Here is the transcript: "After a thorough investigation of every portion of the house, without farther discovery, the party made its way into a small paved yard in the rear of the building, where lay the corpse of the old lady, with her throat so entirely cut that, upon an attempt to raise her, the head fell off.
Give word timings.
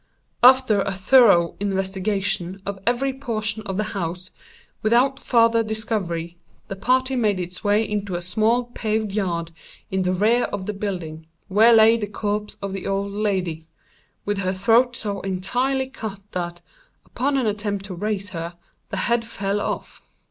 "After 0.41 0.81
a 0.81 0.93
thorough 0.93 1.55
investigation 1.59 2.59
of 2.65 2.79
every 2.87 3.13
portion 3.13 3.61
of 3.67 3.77
the 3.77 3.83
house, 3.93 4.31
without 4.81 5.19
farther 5.19 5.61
discovery, 5.61 6.39
the 6.69 6.75
party 6.75 7.15
made 7.15 7.39
its 7.39 7.63
way 7.63 7.87
into 7.87 8.15
a 8.15 8.21
small 8.23 8.63
paved 8.63 9.11
yard 9.11 9.51
in 9.91 10.01
the 10.01 10.11
rear 10.15 10.45
of 10.45 10.65
the 10.65 10.73
building, 10.73 11.27
where 11.49 11.71
lay 11.73 11.97
the 11.97 12.07
corpse 12.07 12.55
of 12.63 12.73
the 12.73 12.87
old 12.87 13.11
lady, 13.11 13.67
with 14.25 14.39
her 14.39 14.53
throat 14.53 14.95
so 14.95 15.21
entirely 15.21 15.87
cut 15.87 16.21
that, 16.31 16.61
upon 17.05 17.37
an 17.37 17.45
attempt 17.45 17.85
to 17.85 17.93
raise 17.93 18.31
her, 18.31 18.55
the 18.89 18.97
head 19.05 19.23
fell 19.23 19.61
off. 19.61 20.01